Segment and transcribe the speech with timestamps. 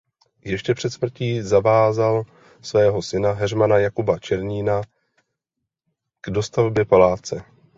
[0.45, 2.23] Ještě před smrtí zavázal
[2.61, 4.81] svého syna Heřmana Jakuba Černína
[6.21, 7.43] k dostavbě paláce.